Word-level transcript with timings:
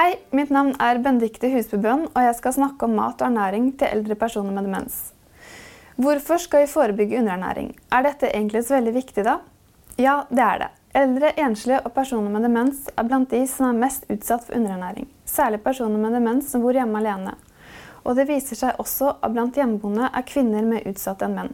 Hei, 0.00 0.14
mitt 0.32 0.48
navn 0.48 0.70
er 0.80 0.96
Bendikte 1.04 1.50
Husbubøen, 1.52 2.06
og 2.08 2.22
jeg 2.24 2.36
skal 2.38 2.54
snakke 2.56 2.86
om 2.86 2.94
mat 2.96 3.20
og 3.20 3.26
ernæring 3.26 3.66
til 3.76 3.90
eldre 3.98 4.14
personer 4.16 4.54
med 4.56 4.64
demens. 4.64 4.94
Hvorfor 6.00 6.40
skal 6.40 6.62
vi 6.62 6.70
forebygge 6.72 7.18
underernæring? 7.18 7.74
Er 7.92 8.06
dette 8.06 8.30
egentlig 8.30 8.62
så 8.64 8.78
veldig 8.78 8.94
viktig, 8.94 9.24
da? 9.26 9.34
Ja, 10.00 10.14
det 10.30 10.40
er 10.40 10.62
det. 10.62 10.68
Eldre, 11.02 11.32
enslige 11.44 11.82
og 11.84 11.92
personer 11.92 12.32
med 12.32 12.46
demens 12.48 12.88
er 12.94 13.10
blant 13.10 13.28
de 13.34 13.42
som 13.50 13.66
er 13.66 13.82
mest 13.82 14.08
utsatt 14.08 14.46
for 14.46 14.56
underernæring. 14.56 15.10
Særlig 15.28 15.60
personer 15.66 16.00
med 16.00 16.16
demens 16.16 16.48
som 16.48 16.64
bor 16.64 16.80
hjemme 16.80 17.02
alene. 17.02 17.36
Og 18.00 18.16
det 18.16 18.24
viser 18.30 18.56
seg 18.56 18.80
også 18.80 19.18
at 19.20 19.36
blant 19.36 19.60
hjemmeboende 19.60 20.08
er 20.08 20.26
kvinner 20.32 20.64
mer 20.70 20.88
utsatt 20.88 21.26
enn 21.28 21.36
menn. 21.42 21.52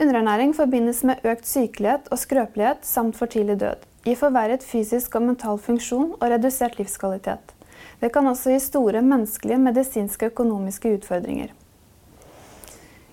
Underernæring 0.00 0.56
forbindes 0.56 1.04
med 1.04 1.28
økt 1.28 1.44
sykelighet 1.44 2.08
og 2.08 2.24
skrøpelighet 2.24 2.88
samt 2.88 3.20
for 3.20 3.28
tidlig 3.36 3.60
død 3.66 3.87
gir 4.04 4.18
forverret 4.18 4.64
fysisk 4.64 5.16
og 5.18 5.26
mental 5.28 5.58
funksjon 5.62 6.14
og 6.18 6.26
redusert 6.30 6.78
livskvalitet. 6.78 7.54
Det 8.00 8.12
kan 8.14 8.26
også 8.30 8.52
gi 8.54 8.60
store 8.62 9.02
menneskelige, 9.02 9.58
medisinske 9.62 10.28
og 10.28 10.34
økonomiske 10.34 10.92
utfordringer. 10.98 11.54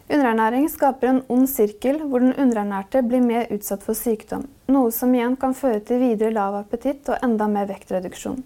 Underernæring 0.05 0.67
skaper 0.69 1.09
en 1.09 1.23
ond 1.33 1.47
sirkel 1.49 2.03
hvor 2.05 2.21
den 2.21 2.35
underernærte 2.37 3.01
blir 3.01 3.23
mer 3.25 3.47
utsatt 3.53 3.81
for 3.81 3.97
sykdom, 3.97 4.43
noe 4.69 4.91
som 4.93 5.13
igjen 5.17 5.33
kan 5.41 5.57
føre 5.57 5.81
til 5.81 6.03
videre 6.03 6.35
lav 6.35 6.59
appetitt 6.59 7.09
og 7.09 7.25
enda 7.25 7.47
mer 7.49 7.65
vektreduksjon. 7.71 8.43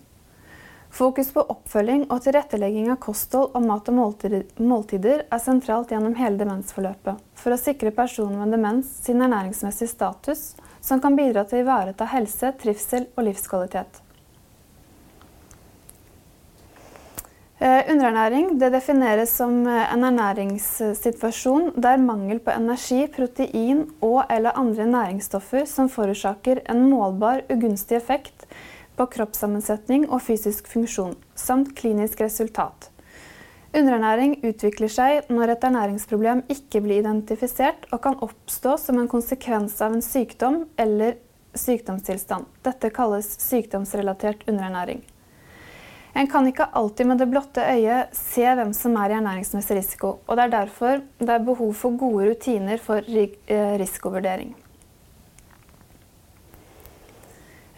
Fokus 0.90 1.34
på 1.36 1.44
oppfølging 1.54 2.08
og 2.10 2.24
tilrettelegging 2.24 2.88
av 2.90 2.98
kosthold 3.04 3.52
og 3.54 3.68
mat 3.68 3.92
og 3.92 4.00
måltider 4.72 5.26
er 5.28 5.44
sentralt 5.44 5.92
gjennom 5.92 6.16
hele 6.18 6.40
demensforløpet, 6.40 7.20
for 7.36 7.54
å 7.54 7.60
sikre 7.60 7.92
personer 7.94 8.40
med 8.40 8.56
demens 8.56 8.96
sin 9.04 9.22
ernæringsmessige 9.22 9.92
status 9.92 10.48
som 10.90 11.02
kan 11.02 11.18
bidra 11.18 11.46
til 11.46 11.62
å 11.62 11.66
ivareta 11.68 12.10
helse, 12.10 12.54
trivsel 12.60 13.10
og 13.16 13.28
livskvalitet. 13.30 14.02
Underernæring 17.60 17.90
underernæring 17.92 18.70
defineres 18.72 19.34
som 19.36 19.68
eh, 19.68 19.94
en 19.94 20.06
ernæringssituasjon 20.08 21.74
der 21.76 21.98
mangel 22.00 22.40
på 22.40 22.54
energi, 22.56 23.02
protein 23.12 23.82
og 24.00 24.22
eller 24.32 24.56
andre 24.56 24.86
næringsstoffer 24.88 25.66
som 25.68 25.90
forårsaker 25.92 26.62
en 26.72 26.86
målbar 26.88 27.44
ugunstig 27.52 27.98
effekt 27.98 28.48
på 28.96 29.10
kroppssammensetning 29.12 30.08
og 30.08 30.22
fysisk 30.24 30.72
funksjon, 30.72 31.18
samt 31.36 31.76
klinisk 31.76 32.22
resultat. 32.24 32.90
Underernæring 33.70 34.40
utvikler 34.42 34.90
seg 34.90 35.28
når 35.30 35.54
et 35.54 35.66
ernæringsproblem 35.68 36.42
ikke 36.50 36.82
blir 36.82 37.04
identifisert 37.04 37.84
og 37.94 38.02
kan 38.02 38.18
oppstå 38.26 38.74
som 38.82 38.98
en 38.98 39.10
konsekvens 39.12 39.76
av 39.86 39.94
en 39.94 40.02
sykdom 40.02 40.64
eller 40.82 41.20
sykdomstilstand. 41.54 42.48
Dette 42.66 42.90
kalles 42.94 43.30
sykdomsrelatert 43.44 44.42
underernæring. 44.50 45.04
En 46.18 46.28
kan 46.28 46.48
ikke 46.50 46.66
alltid 46.74 47.06
med 47.12 47.22
det 47.22 47.28
blotte 47.30 47.62
øyet 47.62 48.16
se 48.18 48.48
hvem 48.58 48.74
som 48.74 48.98
er 48.98 49.14
i 49.14 49.18
ernæringsmessig 49.20 49.78
risiko, 49.78 50.16
og 50.26 50.40
det 50.40 50.48
er 50.48 50.56
derfor 50.56 51.04
det 51.20 51.30
er 51.36 51.46
behov 51.46 51.76
for 51.78 52.00
gode 52.02 52.32
rutiner 52.32 52.82
for 52.82 53.06
eh, 53.06 53.76
risikovurdering. 53.78 54.56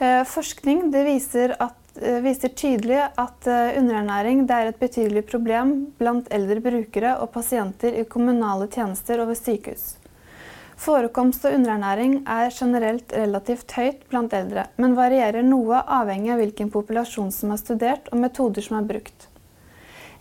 Eh, 0.01 0.23
forskning 0.25 0.87
viser 0.95 1.57
at 1.59 1.80
viser 2.01 2.49
tydelig 2.57 2.99
at 3.05 3.47
eh, 3.47 3.77
underernæring 3.79 4.43
er 4.49 4.71
et 4.71 4.79
betydelig 4.81 5.25
problem 5.29 5.73
blant 5.99 6.29
eldre 6.33 6.61
brukere 6.63 7.15
og 7.21 7.31
pasienter 7.35 7.99
i 8.01 8.05
kommunale 8.09 8.67
tjenester 8.71 9.21
og 9.21 9.31
ved 9.31 9.39
sykehus. 9.39 9.95
Forekomst 10.81 11.43
av 11.45 11.53
underernæring 11.53 12.23
er 12.25 12.49
generelt 12.49 13.13
relativt 13.13 13.75
høyt 13.77 14.05
blant 14.09 14.33
eldre, 14.33 14.65
men 14.81 14.95
varierer 14.97 15.45
noe 15.45 15.83
avhengig 15.85 16.31
av 16.33 16.41
hvilken 16.41 16.71
populasjon 16.73 17.29
som 17.35 17.53
er 17.53 17.61
studert 17.61 18.09
og 18.09 18.23
metoder 18.23 18.65
som 18.65 18.79
er 18.79 18.87
brukt. 18.89 19.27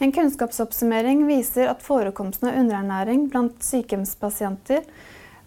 En 0.00 0.12
kunnskapsoppsummering 0.12 1.26
viser 1.28 1.68
at 1.72 1.80
forekomsten 1.84 2.50
av 2.50 2.60
underernæring 2.60 3.26
blant 3.32 3.64
sykehjemspasienter 3.64 4.84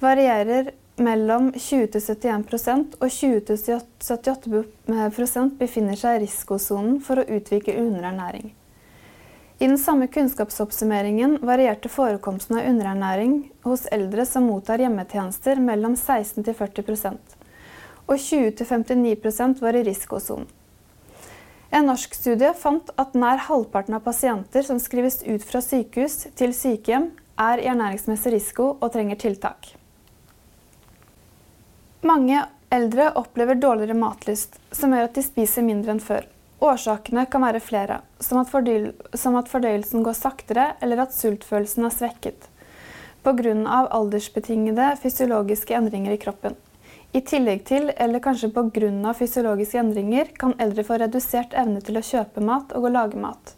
varierer 0.02 0.74
mellom 1.02 1.48
20-71% 1.56 2.96
og 3.00 3.10
20-78% 3.10 5.58
befinner 5.60 5.96
seg 5.98 6.16
i 6.18 6.20
risikosonen 6.26 7.02
for 7.02 7.20
å 7.20 7.30
utvikle 7.38 7.82
underernæring. 7.82 8.54
I 9.60 9.68
den 9.68 9.78
samme 9.78 10.08
kunnskapsoppsummeringen 10.12 11.38
varierte 11.46 11.90
forekomsten 11.90 12.58
av 12.60 12.66
underernæring 12.68 13.52
hos 13.64 13.88
eldre 13.96 14.26
som 14.28 14.44
mottar 14.50 14.80
hjemmetjenester 14.82 15.56
mellom 15.62 15.96
16-40% 15.96 17.18
og 18.04 18.18
20-59% 18.20 19.62
var 19.64 19.74
i 19.80 19.84
risikosonen. 19.88 20.48
En 21.74 21.88
norsk 21.90 22.14
studie 22.14 22.54
fant 22.54 22.92
at 23.02 23.16
nær 23.18 23.40
halvparten 23.48 23.96
av 23.98 24.04
pasienter 24.06 24.62
som 24.68 24.78
skrives 24.82 25.24
ut 25.26 25.44
fra 25.48 25.62
sykehus 25.64 26.28
til 26.38 26.54
sykehjem, 26.54 27.08
er 27.34 27.58
i 27.64 27.70
ernæringsmessig 27.72 28.32
risiko 28.36 28.76
og 28.76 28.92
trenger 28.94 29.18
tiltak. 29.18 29.83
Mange 32.04 32.46
eldre 32.70 33.12
opplever 33.16 33.56
dårligere 33.56 33.96
matlyst, 33.96 34.58
som 34.72 34.92
gjør 34.92 35.08
at 35.08 35.16
de 35.16 35.24
spiser 35.24 35.64
mindre 35.64 35.94
enn 35.96 36.04
før. 36.04 36.26
Årsakene 36.64 37.26
kan 37.32 37.44
være 37.44 37.62
flere, 37.64 38.02
som 38.20 38.42
at, 38.42 38.52
som 39.20 39.38
at 39.40 39.52
fordøyelsen 39.52 40.04
går 40.04 40.18
saktere, 40.18 40.74
eller 40.84 41.06
at 41.06 41.16
sultfølelsen 41.16 41.88
er 41.88 41.96
svekket 41.96 42.50
pga. 43.24 43.88
aldersbetingede 43.90 44.98
fysiologiske 45.02 45.74
endringer 45.74 46.12
i 46.12 46.18
kroppen. 46.18 46.56
I 47.14 47.22
tillegg 47.22 47.64
til, 47.66 47.92
eller 47.96 48.20
kanskje 48.20 48.52
pga. 48.52 49.14
fysiologiske 49.14 49.80
endringer, 49.80 50.26
kan 50.36 50.54
eldre 50.60 50.84
få 50.84 51.00
redusert 51.00 51.54
evne 51.54 51.82
til 51.82 51.98
å 51.98 52.04
kjøpe 52.04 52.42
mat 52.42 52.74
og 52.76 52.84
å 52.84 52.94
lage 53.00 53.16
mat. 53.16 53.56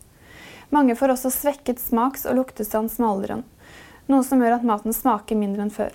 Mange 0.69 0.95
får 0.95 1.15
også 1.15 1.33
svekket 1.33 1.79
smaks- 1.79 2.29
og 2.29 2.35
luktesans 2.35 2.99
med 2.99 3.09
alderen, 3.09 3.43
noe 4.07 4.23
som 4.23 4.41
gjør 4.41 4.59
at 4.59 4.63
maten 4.69 4.93
smaker 4.93 5.35
mindre 5.35 5.65
enn 5.65 5.73
før. 5.73 5.93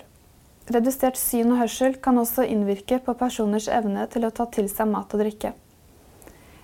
Redusert 0.71 1.17
syn 1.19 1.49
og 1.51 1.57
hørsel 1.59 1.97
kan 1.99 2.15
også 2.21 2.45
innvirke 2.47 3.01
på 3.03 3.15
personers 3.19 3.65
evne 3.67 4.05
til 4.13 4.23
å 4.23 4.31
ta 4.31 4.45
til 4.55 4.69
seg 4.71 4.87
mat 4.87 5.11
og 5.11 5.19
drikke. 5.19 5.49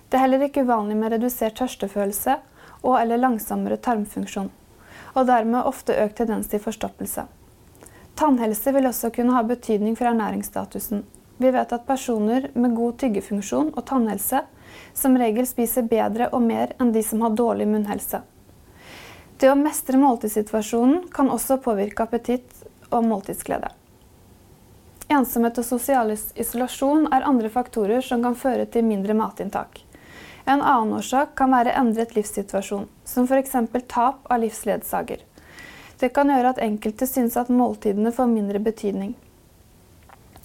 Det 0.08 0.16
er 0.16 0.22
heller 0.24 0.46
ikke 0.46 0.62
uvanlig 0.64 0.96
med 0.96 1.12
redusert 1.12 1.58
tørstefølelse 1.60 2.38
og 2.86 2.94
eller 3.02 3.20
langsommere 3.20 3.76
tarmfunksjon, 3.84 4.48
og 5.12 5.28
dermed 5.28 5.68
ofte 5.68 5.98
økt 6.06 6.22
tendens 6.22 6.48
til 6.48 6.62
forstoppelse. 6.64 7.26
Tannhelse 8.18 8.72
vil 8.78 8.88
også 8.88 9.12
kunne 9.18 9.36
ha 9.36 9.42
betydning 9.44 9.98
for 10.00 10.08
ernæringsstatusen. 10.14 11.04
Vi 11.38 11.52
vet 11.54 11.74
at 11.76 11.88
personer 11.90 12.48
med 12.56 12.78
god 12.78 12.96
tyggefunksjon 13.02 13.74
og 13.74 13.86
tannhelse 13.90 14.46
som 14.96 15.18
regel 15.20 15.50
spiser 15.50 15.90
bedre 15.90 16.30
og 16.32 16.46
mer 16.46 16.72
enn 16.80 16.94
de 16.96 17.04
som 17.04 17.26
har 17.26 17.36
dårlig 17.36 17.68
munnhelse. 17.74 18.22
Det 19.38 19.52
å 19.52 19.60
mestre 19.60 20.00
måltidssituasjonen 20.00 21.10
kan 21.14 21.28
også 21.34 21.60
påvirke 21.66 22.08
appetitt 22.08 22.64
og 22.88 23.04
måltidsglede. 23.06 23.74
Ensomhet 25.08 25.56
og 25.62 25.64
sosial 25.64 26.10
isolasjon 26.12 27.06
er 27.16 27.24
andre 27.24 27.48
faktorer 27.52 28.02
som 28.04 28.20
kan 28.26 28.34
føre 28.36 28.66
til 28.68 28.84
mindre 28.84 29.14
matinntak. 29.16 29.80
En 30.44 30.60
annen 30.60 30.98
årsak 30.98 31.32
kan 31.40 31.54
være 31.56 31.76
endret 31.80 32.12
livssituasjon, 32.16 32.88
som 33.08 33.28
f.eks. 33.28 33.56
tap 33.88 34.26
av 34.28 34.42
livsledsager. 34.44 35.22
Det 36.00 36.10
kan 36.16 36.28
gjøre 36.32 36.52
at 36.52 36.60
enkelte 36.64 37.08
syns 37.08 37.38
at 37.40 37.48
måltidene 37.48 38.12
får 38.12 38.28
mindre 38.32 38.60
betydning. 38.64 39.14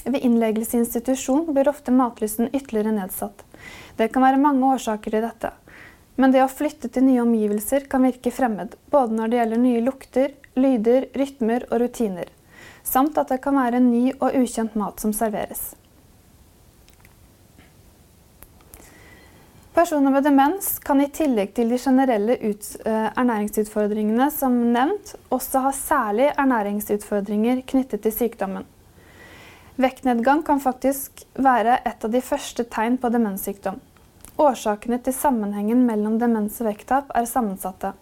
Ved 0.05 0.23
innleggelse 0.23 0.77
i 0.77 0.81
institusjon 0.83 1.49
blir 1.51 1.71
ofte 1.71 1.95
matlysten 1.95 2.51
ytterligere 2.53 2.95
nedsatt. 2.95 3.43
Det 3.99 4.09
kan 4.15 4.23
være 4.23 4.43
mange 4.43 4.69
årsaker 4.77 5.11
til 5.11 5.27
dette. 5.27 5.51
Men 6.15 6.31
det 6.31 6.45
å 6.45 6.51
flytte 6.51 6.91
til 6.91 7.07
nye 7.09 7.25
omgivelser 7.25 7.89
kan 7.91 8.07
virke 8.07 8.31
fremmed, 8.35 8.79
både 8.95 9.19
når 9.19 9.31
det 9.31 9.41
gjelder 9.41 9.63
nye 9.67 9.83
lukter, 9.91 10.39
lyder, 10.55 11.09
rytmer 11.19 11.67
og 11.71 11.83
rutiner 11.83 12.31
samt 12.93 13.19
at 13.19 13.33
det 13.33 13.41
kan 13.45 13.57
være 13.57 13.81
ny 13.81 14.11
og 14.19 14.37
ukjent 14.37 14.77
mat 14.79 15.01
som 15.01 15.15
serveres. 15.17 15.73
Personer 19.73 20.13
med 20.13 20.27
demens 20.27 20.75
kan 20.85 21.01
i 21.01 21.09
tillegg 21.09 21.55
til 21.57 21.71
de 21.73 21.79
generelle 21.81 22.35
eh, 22.37 23.07
ernæringsutfordringene 23.17 24.27
som 24.31 24.59
nevnt, 24.75 25.15
også 25.33 25.63
ha 25.65 25.71
særlig 25.73 26.27
ernæringsutfordringer 26.37 27.63
knyttet 27.73 28.05
til 28.05 28.13
sykdommen. 28.13 28.69
Vektnedgang 29.81 30.45
kan 30.45 30.61
faktisk 30.61 31.25
være 31.41 31.79
et 31.89 32.05
av 32.05 32.13
de 32.13 32.21
første 32.21 32.69
tegn 32.69 33.01
på 33.01 33.09
demenssykdom. 33.15 33.81
Årsakene 34.37 35.01
til 35.01 35.17
sammenhengen 35.17 35.87
mellom 35.89 36.21
demens 36.21 36.61
og 36.61 36.69
vekttap 36.69 37.09
er 37.17 37.25
sammensatte. 37.29 37.95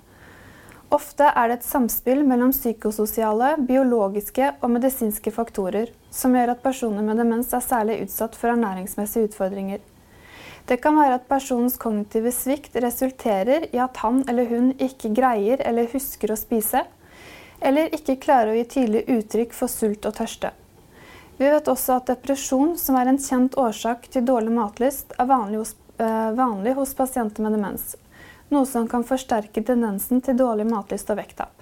Ofte 0.91 1.29
er 1.39 1.49
det 1.49 1.61
et 1.61 1.67
samspill 1.69 2.25
mellom 2.27 2.51
psykososiale, 2.51 3.53
biologiske 3.63 4.49
og 4.59 4.73
medisinske 4.75 5.31
faktorer 5.31 5.93
som 6.11 6.35
gjør 6.35 6.57
at 6.57 6.65
personer 6.65 7.05
med 7.07 7.21
demens 7.23 7.53
er 7.55 7.63
særlig 7.63 8.01
utsatt 8.09 8.35
for 8.35 8.51
ernæringsmessige 8.51 9.31
utfordringer. 9.31 9.79
Det 10.67 10.81
kan 10.83 10.99
være 10.99 11.21
at 11.21 11.29
personens 11.31 11.79
kognitive 11.79 12.33
svikt 12.35 12.75
resulterer 12.83 13.69
i 13.71 13.79
at 13.79 14.03
han 14.03 14.25
eller 14.29 14.51
hun 14.51 14.73
ikke 14.83 15.13
greier 15.15 15.63
eller 15.67 15.91
husker 15.95 16.35
å 16.35 16.39
spise, 16.39 16.83
eller 17.63 17.95
ikke 17.95 18.19
klarer 18.23 18.53
å 18.53 18.59
gi 18.59 18.67
tydelig 18.75 19.05
uttrykk 19.15 19.55
for 19.55 19.71
sult 19.71 20.11
og 20.11 20.19
tørste. 20.19 20.51
Vi 21.39 21.49
vet 21.49 21.71
også 21.71 22.01
at 22.01 22.11
depresjon, 22.11 22.75
som 22.77 22.99
er 22.99 23.09
en 23.09 23.23
kjent 23.23 23.55
årsak 23.59 24.11
til 24.13 24.27
dårlig 24.27 24.53
matlyst, 24.59 25.15
er 25.17 25.31
vanlig 25.31 25.63
hos 25.63 25.77
øh, 26.03 26.31
vanlig 26.37 26.75
hos 26.77 26.93
pasienter 26.99 27.47
med 27.47 27.57
demens, 27.57 27.95
noe 28.51 28.67
som 28.67 28.89
kan 28.91 29.07
forsterke 29.07 29.63
tendensen 29.67 30.23
til 30.25 30.39
dårlig 30.39 30.67
matlyst 30.71 31.11
og 31.13 31.21
vekttap. 31.21 31.55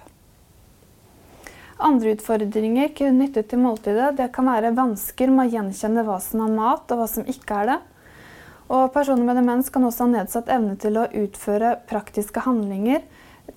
Andre 1.79 2.11
utfordringer 2.17 2.91
knyttet 2.97 3.47
til 3.51 3.61
måltidet 3.63 4.11
det 4.17 4.27
kan 4.35 4.49
være 4.51 4.73
vansker 4.75 5.31
med 5.31 5.47
å 5.47 5.53
gjenkjenne 5.53 6.03
hva 6.03 6.17
som 6.23 6.43
er 6.43 6.57
mat 6.57 6.91
og 6.91 6.99
hva 6.99 7.07
som 7.07 7.29
ikke 7.29 7.61
er 7.61 7.71
det. 7.71 7.79
Og 8.69 8.91
personer 8.93 9.25
med 9.25 9.39
demens 9.39 9.71
kan 9.73 9.87
også 9.87 10.05
ha 10.05 10.11
nedsatt 10.17 10.51
evne 10.51 10.75
til 10.81 10.99
å 10.99 11.07
utføre 11.07 11.77
praktiske 11.89 12.43
handlinger 12.43 13.05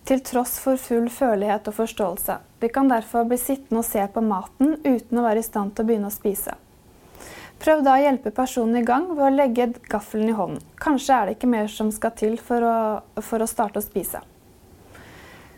til 0.08 0.22
tross 0.24 0.54
for 0.62 0.80
full 0.80 1.10
følelighet 1.12 1.66
og 1.68 1.76
forståelse. 1.82 2.38
De 2.62 2.70
kan 2.72 2.88
derfor 2.88 3.26
bli 3.28 3.40
sittende 3.42 3.82
og 3.82 3.88
se 3.90 4.06
på 4.14 4.22
maten 4.24 4.78
uten 4.86 5.18
å 5.18 5.26
være 5.26 5.42
i 5.42 5.48
stand 5.48 5.74
til 5.74 5.84
å 5.84 5.90
begynne 5.90 6.12
å 6.12 6.14
spise. 6.14 6.54
Prøv 7.62 7.84
da 7.86 7.92
å 7.94 8.02
hjelpe 8.02 8.32
personen 8.34 8.80
i 8.80 8.86
gang 8.86 9.04
ved 9.12 9.22
å 9.22 9.30
legge 9.30 9.68
gaffelen 9.86 10.32
i 10.32 10.34
hånden. 10.34 10.64
Kanskje 10.82 11.14
er 11.14 11.28
det 11.28 11.36
ikke 11.36 11.50
mer 11.52 11.68
som 11.70 11.92
skal 11.94 12.10
til 12.18 12.34
for 12.42 12.64
å, 12.66 12.76
for 13.22 13.44
å 13.44 13.46
starte 13.46 13.78
å 13.78 13.84
spise. 13.84 14.18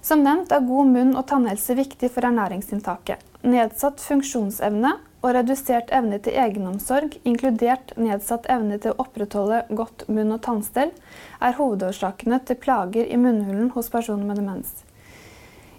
Som 0.04 0.20
nevnt 0.20 0.52
er 0.52 0.66
god 0.68 0.90
munn- 0.92 1.16
og 1.16 1.24
tannhelse 1.30 1.72
viktig 1.78 2.10
for 2.12 2.28
ernæringsinntaket. 2.28 3.24
Nedsatt 3.48 4.04
funksjonsevne 4.04 4.90
og 5.24 5.32
redusert 5.32 5.88
evne 5.96 6.18
til 6.20 6.36
egenomsorg, 6.36 7.16
inkludert 7.24 7.94
nedsatt 7.96 8.50
evne 8.52 8.76
til 8.76 8.92
å 8.92 9.06
opprettholde 9.06 9.62
godt 9.72 10.04
munn- 10.12 10.36
og 10.36 10.42
tannstell, 10.44 10.92
er 11.40 11.56
hovedårsakene 11.56 12.42
til 12.44 12.60
plager 12.60 13.08
i 13.08 13.16
munnhulen 13.16 13.72
hos 13.72 13.88
personer 13.88 14.28
med 14.28 14.42
demens. 14.42 14.82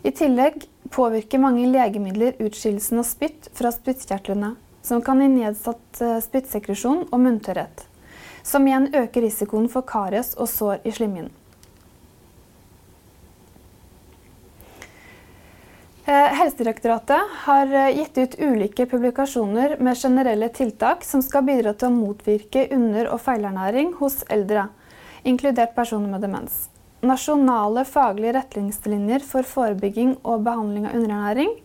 I 0.01 0.09
tillegg 0.09 0.65
påvirker 0.89 1.41
mange 1.41 1.69
legemidler 1.69 2.41
utskillelsen 2.41 3.01
av 3.01 3.05
spytt 3.05 3.53
fra 3.53 3.69
spyttkjertlene, 3.73 4.55
som 4.85 5.01
kan 5.01 5.21
gi 5.21 5.31
nedsatt 5.31 6.01
eh, 6.01 6.19
spyttsekresjon 6.21 7.07
og 7.09 7.17
munntørrhet, 7.21 7.87
som 8.45 8.67
igjen 8.67 8.91
øker 8.93 9.25
risikoen 9.25 9.65
for 9.71 9.87
karies 9.87 10.35
og 10.37 10.51
sår 10.51 10.85
i 10.85 10.93
slimhinnen. 10.93 11.33
Eh, 16.05 16.33
Helsedirektoratet 16.37 17.31
har 17.47 17.71
eh, 17.73 17.95
gitt 17.97 18.17
ut 18.17 18.35
ulike 18.37 18.85
publikasjoner 18.85 19.79
med 19.81 19.97
generelle 19.97 20.51
tiltak 20.53 21.01
som 21.03 21.23
skal 21.25 21.47
bidra 21.47 21.73
til 21.73 21.89
å 21.89 21.95
motvirke 21.95 22.67
under- 22.75 23.09
og 23.09 23.23
feilernæring 23.25 23.95
hos 23.97 24.19
eldre, 24.29 24.67
inkludert 25.25 25.73
personer 25.73 26.13
med 26.13 26.21
demens. 26.21 26.67
Nasjonale 27.01 27.87
faglige 27.89 28.35
retningslinjer 28.37 29.25
for 29.25 29.49
forebygging 29.49 30.19
og 30.21 30.45
behandling 30.45 30.85
av 30.85 30.93
underernæring 30.99 31.57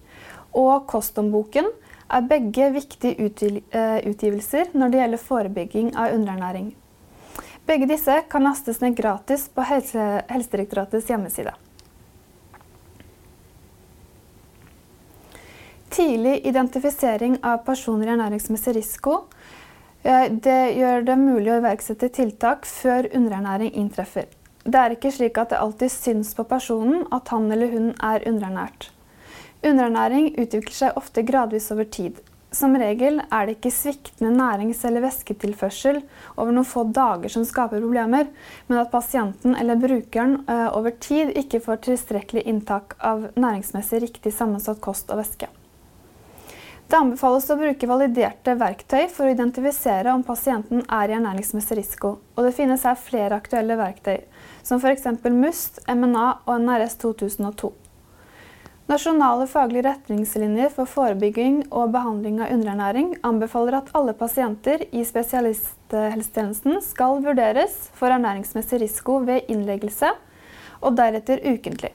og 0.56 0.88
Kosthåndboken 0.88 1.68
er 2.10 2.28
begge 2.28 2.70
viktige 2.74 3.30
eh, 3.70 3.98
utgivelser 4.10 4.72
når 4.74 4.92
det 4.92 5.02
gjelder 5.02 5.24
forebygging 5.24 5.90
av 5.96 6.14
underernæring. 6.16 6.72
Begge 7.66 7.86
disse 7.90 8.16
kan 8.30 8.44
lastes 8.44 8.80
ned 8.82 8.96
gratis 8.98 9.46
på 9.54 9.62
Helsedirektoratets 9.62 11.10
hjemmeside. 11.10 11.52
Tidlig 15.90 16.40
identifisering 16.46 17.40
av 17.42 17.64
personer 17.66 18.08
i 18.08 18.14
ernæringsmessig 18.14 18.74
risiko 18.78 19.16
eh, 20.02 20.28
det 20.30 20.60
gjør 20.78 21.06
det 21.06 21.18
mulig 21.18 21.54
å 21.54 21.58
iverksette 21.62 22.10
tiltak 22.14 22.66
før 22.66 23.10
underernæring 23.10 23.74
inntreffer. 23.74 24.30
Det 24.64 24.78
er 24.78 24.94
ikke 24.94 25.12
slik 25.14 25.38
at 25.40 25.50
det 25.50 25.60
alltid 25.60 25.92
syns 25.92 26.34
på 26.36 26.44
personen 26.48 27.06
at 27.14 27.30
han 27.32 27.50
eller 27.50 27.72
hun 27.72 27.92
er 27.96 28.26
underernært. 28.28 28.90
Underernæring 29.60 30.32
utvikler 30.40 30.72
seg 30.72 30.96
ofte 30.96 31.22
gradvis 31.26 31.68
over 31.74 31.84
tid. 31.84 32.20
Som 32.50 32.72
regel 32.80 33.20
er 33.20 33.46
det 33.46 33.58
ikke 33.58 33.70
sviktende 33.70 34.32
nærings- 34.34 34.80
eller 34.88 35.04
væsketilførsel 35.04 36.00
over 36.34 36.50
noen 36.50 36.66
få 36.66 36.82
dager 36.90 37.30
som 37.30 37.44
skaper 37.46 37.78
problemer, 37.78 38.26
men 38.66 38.80
at 38.80 38.90
pasienten 38.90 39.54
eller 39.54 39.78
brukeren 39.78 40.40
eh, 40.48 40.66
over 40.74 40.96
tid 40.98 41.30
ikke 41.38 41.60
får 41.62 41.84
tilstrekkelig 41.86 42.42
inntak 42.50 42.96
av 42.98 43.28
næringsmessig 43.36 44.00
riktig 44.02 44.32
sammensatt 44.34 44.80
kost 44.82 45.12
og 45.12 45.20
væske. 45.20 45.50
Det 46.90 46.98
anbefales 46.98 47.46
å 47.52 47.58
bruke 47.60 47.86
validerte 47.86 48.56
verktøy 48.58 49.04
for 49.12 49.28
å 49.28 49.34
identifisere 49.36 50.10
om 50.10 50.24
pasienten 50.26 50.82
er 50.88 51.12
i 51.12 51.14
ernæringsmessig 51.20 51.78
risiko. 51.78 52.16
Og 52.34 52.48
det 52.48 52.56
finnes 52.56 52.82
her 52.82 52.98
flere 52.98 53.38
aktuelle 53.38 53.76
verktøy, 53.78 54.24
som 54.66 54.82
f.eks. 54.82 55.06
MUST, 55.22 55.84
MNA 55.86 56.26
og 56.48 56.64
NRS 56.64 56.98
2002. 57.04 57.70
Nasjonale 58.90 59.44
faglige 59.46 59.84
retningslinjer 59.86 60.72
for 60.74 60.88
forebygging 60.90 61.60
og 61.70 61.92
behandling 61.94 62.40
av 62.42 62.50
underernæring 62.50 63.12
anbefaler 63.28 63.76
at 63.78 63.92
alle 63.94 64.16
pasienter 64.18 64.82
i 64.90 65.04
spesialisthelsetjenesten 65.06 66.80
skal 66.82 67.20
vurderes 67.22 67.76
for 67.94 68.10
ernæringsmessig 68.10 68.80
risiko 68.82 69.20
ved 69.28 69.46
innleggelse, 69.52 70.10
og 70.82 70.98
deretter 70.98 71.38
ukentlig. 71.44 71.92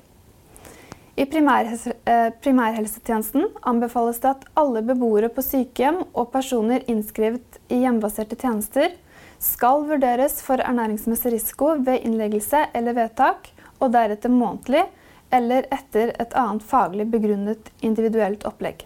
I 1.19 1.27
eh, 1.27 2.31
primærhelsetjenesten 2.39 3.49
anbefales 3.67 4.23
det 4.23 4.31
at 4.31 4.49
alle 4.55 4.81
beboere 4.85 5.27
på 5.27 5.43
sykehjem 5.43 6.01
og 6.13 6.31
personer 6.31 6.85
innskrevet 6.87 7.59
i 7.67 7.83
hjemmebaserte 7.83 8.39
tjenester 8.39 8.95
skal 9.39 9.83
vurderes 9.89 10.39
for 10.43 10.63
ernæringsmessig 10.63 11.35
risiko 11.35 11.75
ved 11.75 12.07
innleggelse 12.07 12.69
eller 12.73 12.95
vedtak, 12.95 13.51
og 13.83 13.91
deretter 13.91 14.31
månedlig 14.31 14.85
eller 15.33 15.67
etter 15.73 16.13
et 16.19 16.33
annet 16.33 16.63
faglig 16.63 17.07
begrunnet 17.11 17.71
individuelt 17.81 18.45
opplegg. 18.45 18.85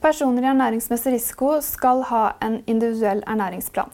Personer 0.00 0.44
i 0.44 0.50
ernæringsmessig 0.52 1.16
risiko 1.16 1.56
skal 1.64 2.04
ha 2.10 2.24
en 2.44 2.60
individuell 2.66 3.24
ernæringsplan. 3.26 3.90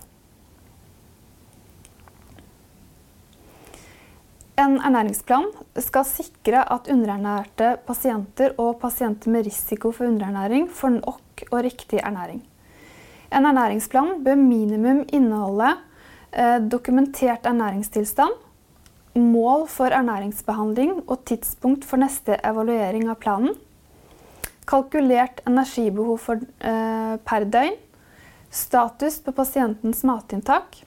En 4.60 4.76
ernæringsplan 4.84 5.46
skal 5.80 6.04
sikre 6.04 6.60
at 6.74 6.90
underernærte 6.92 7.76
pasienter 7.86 8.52
og 8.60 8.76
pasienter 8.82 9.32
med 9.32 9.46
risiko 9.46 9.90
for 9.96 10.04
underernæring 10.04 10.68
får 10.70 10.98
nok 10.98 11.44
og 11.50 11.62
riktig 11.64 12.02
ernæring. 12.02 12.42
En 13.32 13.46
ernæringsplan 13.48 14.20
bør 14.24 14.36
minimum 14.36 15.06
inneholde 15.08 15.70
eh, 16.36 16.60
dokumentert 16.72 17.46
ernæringstilstand, 17.48 18.36
mål 19.18 19.66
for 19.68 19.92
ernæringsbehandling 19.92 21.02
og 21.06 21.24
tidspunkt 21.28 21.84
for 21.88 22.00
neste 22.00 22.38
evaluering 22.40 23.10
av 23.12 23.20
planen, 23.20 23.56
kalkulert 24.68 25.42
energibehov 25.46 26.18
for, 26.20 26.36
eh, 26.60 27.16
per 27.24 27.44
døgn, 27.44 27.76
status 28.50 29.20
på 29.20 29.32
pasientens 29.32 30.02
matinntak, 30.04 30.84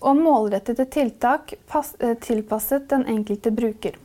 og 0.00 0.16
målrettede 0.16 0.88
tiltak 0.90 1.54
eh, 1.54 2.14
tilpasset 2.14 2.88
den 2.88 3.06
enkelte 3.06 3.50
bruker. 3.50 3.96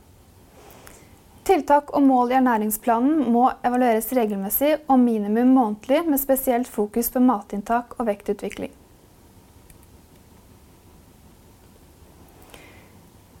Tiltak 1.48 1.94
og 1.96 2.02
mål 2.02 2.30
i 2.30 2.34
ernæringsplanen 2.34 3.32
må 3.32 3.46
evalueres 3.64 4.12
regelmessig 4.12 4.74
og 4.86 4.98
minimum 5.00 5.54
månedlig, 5.56 6.06
med 6.06 6.20
spesielt 6.20 6.68
fokus 6.68 7.08
på 7.10 7.20
matinntak 7.24 7.96
og 7.98 8.06
vektutvikling. 8.06 8.70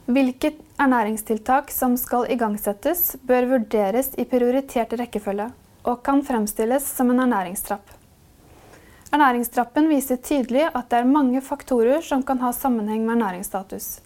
Hvilke 0.08 0.54
ernæringstiltak 0.80 1.68
som 1.68 1.92
skal 2.00 2.30
igangsettes, 2.32 3.18
bør 3.28 3.44
vurderes 3.50 4.14
i 4.16 4.24
prioritert 4.24 4.94
rekkefølge 4.96 5.50
og 5.84 5.98
kan 6.06 6.22
fremstilles 6.24 6.86
som 6.96 7.10
en 7.12 7.20
ernæringstrapp. 7.26 7.90
Ernæringstrappen 9.12 9.90
viser 9.90 10.16
tydelig 10.16 10.62
at 10.70 10.88
det 10.88 11.02
er 11.02 11.10
mange 11.10 11.42
faktorer 11.44 12.00
som 12.06 12.22
kan 12.24 12.40
ha 12.40 12.54
sammenheng 12.56 13.04
med 13.04 13.18
ernæringsstatus. 13.18 13.98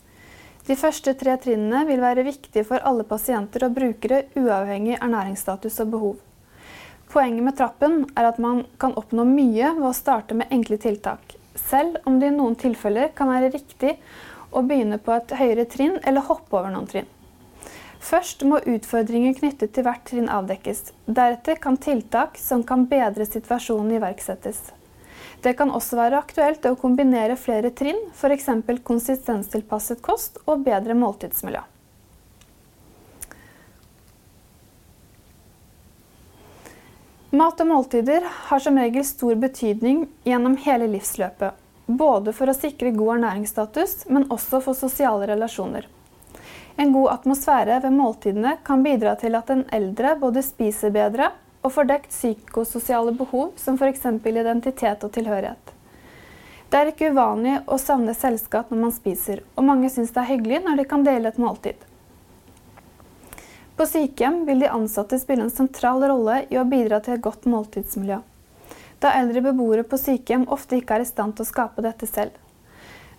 De 0.66 0.74
første 0.78 1.14
tre 1.20 1.36
trinnene 1.44 1.84
vil 1.86 2.02
være 2.02 2.26
viktige 2.26 2.66
for 2.66 2.82
alle 2.82 3.06
pasienter 3.06 3.68
og 3.68 3.78
brukere 3.78 4.24
uavhengig 4.34 4.98
ernæringsstatus 4.98 5.78
og 5.86 5.94
behov. 5.94 6.18
Poenget 7.14 7.46
med 7.46 7.58
trappen 7.62 7.96
er 8.16 8.32
at 8.32 8.42
man 8.42 8.64
kan 8.82 8.98
oppnå 8.98 9.22
mye 9.30 9.70
ved 9.78 9.86
å 9.86 9.94
starte 9.94 10.34
med 10.34 10.50
enkle 10.50 10.82
tiltak, 10.82 11.38
selv 11.54 12.02
om 12.10 12.18
det 12.18 12.32
i 12.32 12.36
noen 12.40 12.58
tilfeller 12.58 13.14
kan 13.14 13.30
være 13.30 13.54
riktig 13.54 13.94
å 14.52 14.62
begynne 14.66 15.00
på 15.00 15.14
et 15.16 15.34
høyere 15.40 15.66
trinn 15.70 15.98
eller 16.02 16.28
hoppe 16.28 16.58
over 16.58 16.70
noen 16.74 16.88
trinn. 16.90 17.08
Først 18.02 18.42
må 18.42 18.58
utfordringer 18.66 19.36
knyttet 19.38 19.74
til 19.76 19.86
hvert 19.86 20.04
trinn 20.10 20.30
avdekkes. 20.32 20.88
Deretter 21.06 21.60
kan 21.62 21.76
tiltak 21.78 22.38
som 22.40 22.64
kan 22.66 22.88
bedre 22.90 23.26
situasjonen 23.28 23.94
iverksettes. 23.98 24.72
Det 25.42 25.54
kan 25.58 25.70
også 25.74 25.98
være 25.98 26.18
aktuelt 26.18 26.66
å 26.66 26.76
kombinere 26.78 27.38
flere 27.38 27.70
trinn, 27.74 27.98
f.eks. 28.14 28.48
konsistenstilpasset 28.86 30.02
kost 30.02 30.42
og 30.46 30.66
bedre 30.66 30.98
måltidsmiljø. 30.98 31.62
Mat 37.32 37.62
og 37.64 37.70
måltider 37.70 38.26
har 38.50 38.60
som 38.60 38.76
regel 38.76 39.06
stor 39.08 39.38
betydning 39.40 40.04
gjennom 40.28 40.58
hele 40.66 40.90
livsløpet. 40.92 41.61
Både 41.86 42.32
for 42.32 42.50
å 42.50 42.54
sikre 42.56 42.92
god 42.94 43.16
ernæringsstatus, 43.16 44.06
men 44.08 44.28
også 44.30 44.62
for 44.62 44.78
sosiale 44.78 45.26
relasjoner. 45.30 45.88
En 46.76 46.92
god 46.92 47.10
atmosfære 47.18 47.80
ved 47.82 47.92
måltidene 47.92 48.56
kan 48.64 48.82
bidra 48.84 49.16
til 49.20 49.34
at 49.36 49.50
den 49.50 49.66
eldre 49.74 50.14
både 50.20 50.44
spiser 50.46 50.94
bedre 50.94 51.32
og 51.62 51.74
får 51.74 51.88
dekt 51.90 52.14
psykososiale 52.14 53.12
behov 53.18 53.52
som 53.60 53.76
f.eks. 53.76 54.06
identitet 54.24 55.04
og 55.04 55.12
tilhørighet. 55.12 55.72
Det 56.72 56.78
er 56.80 56.88
ikke 56.88 57.10
uvanlig 57.12 57.58
å 57.68 57.76
savne 57.76 58.14
selskap 58.16 58.70
når 58.72 58.78
man 58.86 58.92
spiser, 58.96 59.42
og 59.60 59.66
mange 59.68 59.90
syns 59.92 60.14
det 60.14 60.22
er 60.22 60.30
hyggelig 60.30 60.62
når 60.64 60.80
de 60.80 60.86
kan 60.88 61.04
dele 61.04 61.28
et 61.28 61.40
måltid. 61.42 61.76
På 63.76 63.84
sykehjem 63.88 64.46
vil 64.48 64.64
de 64.64 64.70
ansatte 64.72 65.18
spille 65.20 65.44
en 65.44 65.52
sentral 65.52 66.00
rolle 66.08 66.46
i 66.48 66.56
å 66.56 66.64
bidra 66.68 67.02
til 67.04 67.18
et 67.18 67.24
godt 67.24 67.44
måltidsmiljø, 67.44 68.22
da 69.02 69.12
eldre 69.18 69.42
beboere 69.44 69.84
på 69.86 69.98
sykehjem 69.98 70.48
ofte 70.54 70.78
ikke 70.78 70.96
er 70.96 71.04
i 71.04 71.08
stand 71.08 71.36
til 71.36 71.44
å 71.46 71.50
skape 71.50 71.84
dette 71.84 72.08
selv. 72.08 72.34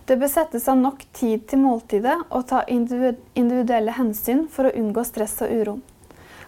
Det 0.04 0.18
bør 0.20 0.28
settes 0.28 0.66
av 0.68 0.76
nok 0.76 1.04
tid 1.16 1.46
til 1.48 1.62
måltidet 1.62 2.16
og 2.28 2.46
ta 2.50 2.60
individuelle 2.68 3.94
hensyn 3.96 4.44
for 4.52 4.68
å 4.68 4.74
unngå 4.76 5.04
stress 5.08 5.38
og 5.44 5.52
uro. 5.52 5.76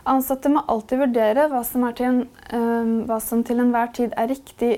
Ansatte 0.06 0.50
må 0.52 0.62
alltid 0.70 1.00
vurdere 1.00 1.48
hva 1.50 1.62
som, 1.66 1.86
til, 1.96 2.26
øh, 2.54 2.90
hva 3.08 3.16
som 3.22 3.42
til 3.44 3.62
enhver 3.64 3.88
tid 3.96 4.12
er 4.14 4.28
riktig 4.30 4.72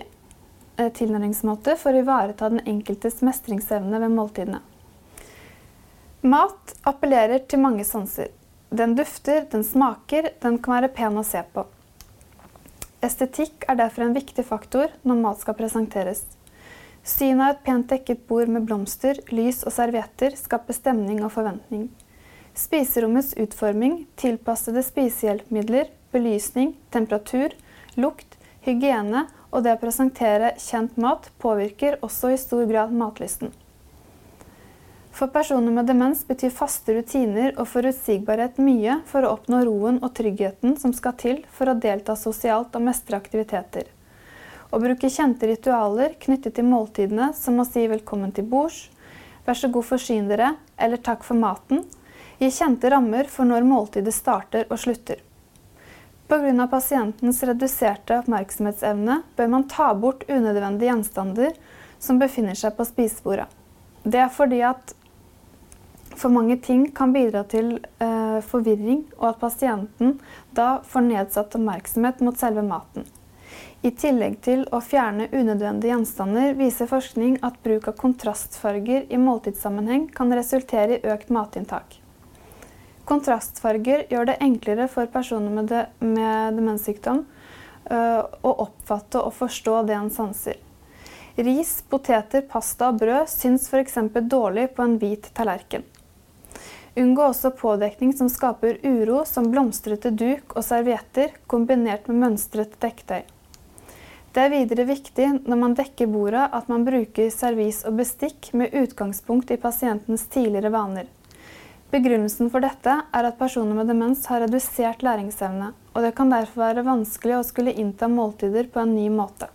øh, 0.78 0.90
tilnærmingsmåte 0.94 1.74
for 1.76 1.92
å 1.92 2.04
ivareta 2.04 2.48
den 2.48 2.62
enkeltes 2.64 3.20
mestringsevne 3.26 4.00
ved 4.00 4.14
måltidene. 4.14 4.62
Mat 6.22 6.74
appellerer 6.88 7.44
til 7.50 7.60
mange 7.62 7.84
sanser. 7.84 8.30
Den 8.70 8.94
dufter, 8.98 9.44
den 9.50 9.64
smaker, 9.64 10.32
den 10.42 10.58
kan 10.62 10.78
være 10.78 10.94
pen 10.94 11.18
å 11.18 11.26
se 11.26 11.42
på. 11.52 11.66
Estetikk 12.98 13.62
er 13.70 13.76
derfor 13.78 14.08
en 14.08 14.16
viktig 14.16 14.42
faktor 14.48 14.90
når 15.06 15.20
mat 15.22 15.42
skal 15.44 15.54
presenteres. 15.58 16.24
Synet 17.06 17.44
av 17.44 17.52
et 17.52 17.60
pent 17.68 17.86
dekket 17.92 18.24
bord 18.26 18.50
med 18.50 18.66
blomster, 18.66 19.20
lys 19.30 19.62
og 19.62 19.72
servietter 19.76 20.34
skaper 20.36 20.74
stemning 20.74 21.22
og 21.22 21.30
forventning. 21.36 21.86
Spiserommets 22.58 23.36
utforming, 23.38 24.00
tilpassede 24.18 24.82
spisehjelpemidler, 24.82 25.92
belysning, 26.10 26.74
temperatur, 26.90 27.54
lukt, 27.94 28.34
hygiene 28.66 29.28
og 29.52 29.62
det 29.62 29.76
å 29.76 29.80
presentere 29.80 30.56
kjent 30.58 30.98
mat 30.98 31.30
påvirker 31.38 32.00
også 32.02 32.34
i 32.34 32.40
stor 32.42 32.66
grad 32.66 32.90
matlysten. 32.90 33.54
For 35.18 35.26
personer 35.34 35.72
med 35.74 35.88
demens 35.90 36.20
betyr 36.26 36.52
faste 36.54 36.94
rutiner 36.94 37.56
og 37.58 37.66
forutsigbarhet 37.66 38.60
mye 38.62 39.00
for 39.10 39.26
å 39.26 39.32
oppnå 39.34 39.64
roen 39.66 39.96
og 39.98 40.12
tryggheten 40.14 40.76
som 40.78 40.92
skal 40.94 41.16
til 41.18 41.40
for 41.50 41.66
å 41.66 41.74
delta 41.74 42.14
sosialt 42.14 42.76
og 42.78 42.84
mestre 42.86 43.18
aktiviteter. 43.18 43.88
Å 44.70 44.78
bruke 44.78 45.10
kjente 45.10 45.48
ritualer 45.50 46.14
knyttet 46.22 46.54
til 46.54 46.68
måltidene, 46.70 47.32
som 47.34 47.58
å 47.58 47.66
si 47.66 47.88
'velkommen 47.88 48.30
til 48.32 48.44
bords', 48.44 48.90
'vær 49.44 49.58
så 49.58 49.72
god 49.72 49.84
forsyn 49.90 50.28
dere' 50.28 50.56
eller 50.78 50.96
'takk 50.96 51.24
for 51.24 51.34
maten', 51.34 51.82
Gi 52.38 52.50
kjente 52.54 52.90
rammer 52.90 53.26
for 53.26 53.44
når 53.44 53.64
måltidet 53.66 54.14
starter 54.14 54.68
og 54.70 54.78
slutter. 54.78 55.18
Pga. 56.28 56.66
pasientens 56.70 57.42
reduserte 57.42 58.20
oppmerksomhetsevne 58.20 59.22
bør 59.36 59.48
man 59.48 59.64
ta 59.66 59.94
bort 59.94 60.22
unødvendige 60.28 60.92
gjenstander 60.92 61.56
som 61.98 62.18
befinner 62.18 62.54
seg 62.54 62.76
på 62.76 62.86
spisebordet. 62.86 63.48
Det 64.04 64.20
er 64.22 64.30
fordi 64.30 64.62
at 64.62 64.94
for 66.18 66.34
mange 66.34 66.58
ting 66.64 66.88
kan 66.94 67.12
bidra 67.14 67.44
til 67.48 67.76
eh, 68.02 68.40
forvirring, 68.44 69.04
og 69.18 69.30
at 69.32 69.40
pasienten 69.42 70.18
da 70.56 70.80
får 70.86 71.06
nedsatt 71.06 71.54
oppmerksomhet 71.58 72.20
mot 72.26 72.38
selve 72.38 72.64
maten. 72.66 73.06
I 73.86 73.92
tillegg 73.94 74.40
til 74.42 74.64
å 74.74 74.80
fjerne 74.82 75.28
unødvendige 75.30 75.92
gjenstander 75.92 76.56
viser 76.58 76.90
forskning 76.90 77.38
at 77.46 77.60
bruk 77.62 77.86
av 77.86 77.94
kontrastfarger 78.00 79.06
i 79.06 79.20
måltidssammenheng 79.22 80.08
kan 80.14 80.34
resultere 80.34 80.98
i 80.98 81.12
økt 81.14 81.30
matinntak. 81.34 82.00
Kontrastfarger 83.08 84.08
gjør 84.10 84.32
det 84.32 84.40
enklere 84.44 84.88
for 84.90 85.08
personer 85.12 85.54
med, 85.54 85.70
de, 85.70 85.84
med 86.04 86.58
demenssykdom 86.58 87.22
uh, 87.22 88.22
å 88.42 88.52
oppfatte 88.66 89.22
og 89.22 89.32
forstå 89.38 89.78
det 89.88 89.96
en 89.96 90.10
sanser. 90.12 90.58
Ris, 91.38 91.78
poteter, 91.88 92.42
pasta 92.50 92.90
og 92.90 92.98
brød 92.98 93.30
syns 93.30 93.70
f.eks. 93.70 93.96
dårlig 94.26 94.72
på 94.74 94.84
en 94.84 94.98
hvit 94.98 95.30
tallerken. 95.38 95.86
Unngå 96.98 97.28
også 97.30 97.52
pådekning 97.54 98.12
som 98.16 98.26
skaper 98.32 98.80
uro, 98.82 99.20
som 99.24 99.52
blomstrete 99.52 100.10
duk 100.10 100.56
og 100.56 100.64
servietter 100.66 101.36
kombinert 101.46 102.08
med 102.10 102.24
mønstret 102.24 102.72
dekketøy. 102.82 103.20
Det 104.34 104.42
er 104.42 104.50
videre 104.50 104.86
viktig 104.88 105.28
når 105.46 105.60
man 105.60 105.76
dekker 105.78 106.10
bordet 106.10 106.48
at 106.54 106.66
man 106.70 106.82
bruker 106.86 107.30
servis 107.30 107.84
og 107.86 108.00
bestikk 108.00 108.50
med 108.58 108.74
utgangspunkt 108.76 109.52
i 109.54 109.60
pasientens 109.62 110.26
tidligere 110.32 110.72
vaner. 110.74 111.06
Begrunnelsen 111.94 112.50
for 112.52 112.66
dette 112.66 112.96
er 113.00 113.28
at 113.30 113.38
personer 113.38 113.78
med 113.78 113.88
demens 113.88 114.26
har 114.28 114.42
redusert 114.44 115.06
læringsevne, 115.06 115.70
og 115.94 116.02
det 116.04 116.12
kan 116.18 116.34
derfor 116.34 116.66
være 116.66 116.84
vanskelig 116.84 117.38
å 117.38 117.46
skulle 117.46 117.76
innta 117.78 118.10
måltider 118.12 118.68
på 118.74 118.82
en 118.82 118.92
ny 118.96 119.06
måte. 119.14 119.48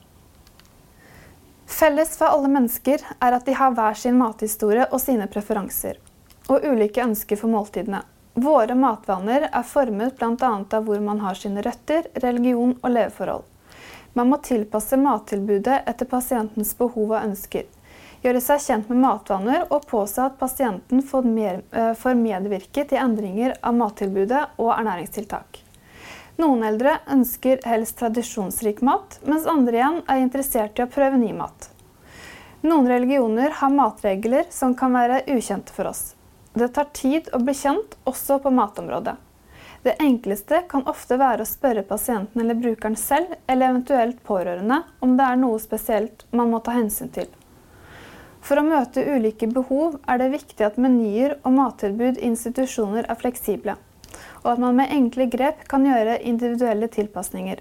Felles 1.68 2.16
for 2.18 2.32
alle 2.32 2.50
mennesker 2.56 3.04
er 3.20 3.36
at 3.36 3.46
de 3.46 3.60
har 3.60 3.76
hver 3.76 4.00
sin 4.00 4.18
mathistorie 4.18 4.88
og 4.90 5.02
sine 5.04 5.28
preferanser, 5.30 6.00
og 6.50 6.66
ulike 6.66 7.04
ønsker 7.04 7.40
for 7.40 7.52
måltidene. 7.54 8.02
Våre 8.34 8.76
matvaner 8.76 9.48
er 9.52 9.68
formet 9.68 10.18
bl.a. 10.18 10.52
av 10.64 10.88
hvor 10.88 11.00
man 11.00 11.22
har 11.22 11.38
sine 11.38 11.62
røtter, 11.62 12.10
religion 12.24 12.74
og 12.82 12.90
leveforhold. 12.96 13.46
Man 14.14 14.30
må 14.30 14.42
tilpasse 14.46 14.98
mattilbudet 14.98 15.84
etter 15.90 16.10
pasientens 16.10 16.74
behov 16.78 17.16
og 17.16 17.22
ønsker 17.22 17.70
gjøre 18.24 18.40
seg 18.42 18.62
kjent 18.64 18.90
med 18.92 19.02
matvaner 19.04 19.66
og 19.68 19.86
påse 19.90 20.24
at 20.24 20.40
pasienten 20.40 21.04
får, 21.04 21.28
mer, 21.28 21.60
i 21.76 21.92
får 22.00 22.16
medvirke 22.20 22.86
til 22.88 23.00
endringer 23.00 23.58
av 23.62 23.76
mattilbudet 23.76 24.46
og 24.56 24.72
ernæringstiltak. 24.78 25.60
Noen 26.40 26.64
eldre 26.66 26.98
ønsker 27.14 27.62
helst 27.68 28.00
tradisjonsrik 28.00 28.82
mat, 28.82 29.20
mens 29.28 29.46
andre 29.46 29.78
igjen 29.78 30.00
er 30.10 30.24
interessert 30.24 30.80
i 30.80 30.86
å 30.86 30.90
prøve 30.90 31.20
ny 31.20 31.34
mat. 31.36 31.70
Noen 32.64 32.88
religioner 32.90 33.54
har 33.60 33.76
matregler 33.76 34.48
som 34.50 34.74
kan 34.80 34.96
være 34.96 35.26
ukjente 35.36 35.76
for 35.76 35.92
oss. 35.92 36.14
Det 36.54 36.68
tar 36.68 36.90
tid 36.94 37.30
å 37.34 37.40
bli 37.42 37.54
kjent, 37.58 37.96
også 38.06 38.38
på 38.44 38.52
matområdet. 38.54 39.16
Det 39.84 39.96
enkleste 40.00 40.62
kan 40.70 40.86
ofte 40.88 41.18
være 41.20 41.44
å 41.44 41.50
spørre 41.50 41.82
pasienten 41.84 42.44
eller 42.44 42.56
brukeren 42.56 42.96
selv, 42.96 43.34
eller 43.48 43.74
eventuelt 43.74 44.22
pårørende, 44.24 44.84
om 45.02 45.18
det 45.18 45.26
er 45.26 45.42
noe 45.42 45.58
spesielt 45.60 46.24
man 46.32 46.54
må 46.54 46.62
ta 46.64 46.78
hensyn 46.78 47.10
til. 47.12 47.28
For 48.44 48.60
å 48.60 48.68
møte 48.68 49.04
ulike 49.04 49.50
behov 49.50 49.98
er 50.08 50.22
det 50.22 50.30
viktig 50.36 50.68
at 50.68 50.80
menyer 50.80 51.38
og 51.42 51.58
mattilbud 51.58 52.22
i 52.22 52.30
institusjoner 52.30 53.10
er 53.10 53.20
fleksible, 53.20 53.76
og 54.44 54.50
at 54.54 54.64
man 54.64 54.78
med 54.78 54.94
enkle 54.94 55.28
grep 55.34 55.66
kan 55.72 55.88
gjøre 55.90 56.22
individuelle 56.22 56.88
tilpasninger. 56.92 57.60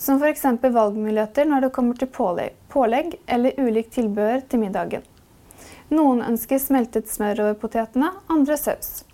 Som 0.00 0.22
f.eks. 0.22 0.46
valgmuligheter 0.62 1.46
når 1.46 1.68
det 1.68 1.74
kommer 1.76 1.98
til 2.00 2.10
pålegg, 2.10 2.56
pålegg 2.72 3.18
eller 3.26 3.60
ulikt 3.60 3.94
tilbehør 3.98 4.48
til 4.48 4.64
middagen. 4.64 5.10
Noen 5.94 6.24
ønsker 6.26 6.58
smeltet 6.58 7.10
smør 7.10 7.44
over 7.44 7.58
potetene, 7.60 8.08
andre 8.32 8.56
saus. 8.58 9.04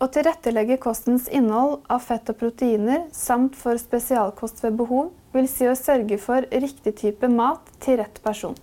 Å 0.00 0.06
tilrettelegge 0.12 0.78
kostens 0.80 1.26
innhold 1.28 1.82
av 1.92 2.00
fett 2.06 2.30
og 2.32 2.38
proteiner 2.40 3.04
samt 3.14 3.56
for 3.58 3.76
spesialkost 3.80 4.62
ved 4.64 4.78
behov, 4.80 5.10
vil 5.34 5.48
si 5.50 5.68
å 5.68 5.76
sørge 5.76 6.16
for 6.22 6.46
riktig 6.50 6.94
type 7.02 7.28
mat 7.28 7.68
til 7.84 7.98
rett 8.00 8.20
person. 8.24 8.56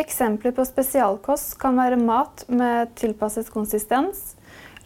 Eksempler 0.00 0.52
på 0.56 0.64
spesialkost 0.68 1.56
kan 1.60 1.76
være 1.80 1.98
mat 2.00 2.44
med 2.48 2.94
tilpasset 3.00 3.48
konsistens, 3.52 4.34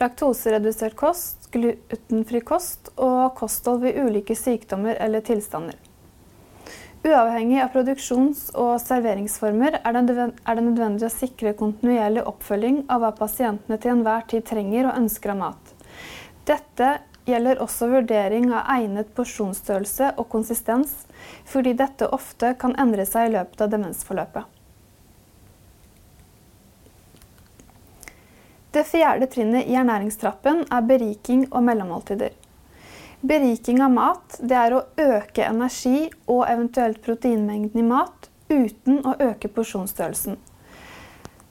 laktoseredusert 0.01 0.97
kost, 0.99 1.51
glutenfri 1.55 2.43
kost 2.47 2.93
og 2.97 3.37
kosthold 3.39 3.85
ved 3.87 4.03
ulike 4.03 4.39
sykdommer 4.39 4.99
eller 5.03 5.23
tilstander. 5.27 5.79
Uavhengig 7.01 7.63
av 7.65 7.71
produksjons- 7.73 8.51
og 8.61 8.75
serveringsformer 8.83 9.79
er 9.81 9.95
det 9.97 10.65
nødvendig 10.67 11.07
å 11.07 11.13
sikre 11.15 11.55
kontinuerlig 11.57 12.27
oppfølging 12.29 12.83
av 12.93 13.01
hva 13.01 13.15
pasientene 13.17 13.79
til 13.81 13.95
enhver 13.95 14.27
tid 14.29 14.45
trenger 14.51 14.91
og 14.91 14.99
ønsker 15.01 15.33
av 15.33 15.39
mat. 15.41 15.73
Dette 16.45 16.91
gjelder 17.25 17.63
også 17.65 17.89
vurdering 17.89 18.51
av 18.53 18.69
egnet 18.75 19.15
porsjonsstørrelse 19.17 20.13
og 20.21 20.29
konsistens, 20.29 20.93
fordi 21.49 21.73
dette 21.79 22.11
ofte 22.13 22.53
kan 22.61 22.77
endre 22.77 23.09
seg 23.09 23.31
i 23.31 23.35
løpet 23.39 23.65
av 23.65 23.73
demensforløpet. 23.73 24.45
Det 28.77 28.85
fjerde 28.87 29.27
trinnet 29.33 29.73
i 29.73 29.81
ernæringstrappen 29.81 30.67
er 30.69 30.87
beriking 30.87 31.49
og 31.49 31.65
mellommåltider. 31.65 32.37
Beriking 33.21 33.83
av 33.85 33.91
mat 33.93 34.39
det 34.41 34.57
er 34.57 34.73
å 34.73 34.85
øke 34.97 35.45
energi 35.45 36.07
og 36.25 36.47
eventuelt 36.49 37.03
proteinmengden 37.05 37.83
i 37.83 37.85
mat 37.85 38.31
uten 38.49 39.03
å 39.05 39.13
øke 39.21 39.51
porsjonsstørrelsen. 39.53 40.39